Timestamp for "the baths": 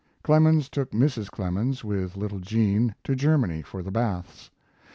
3.83-4.49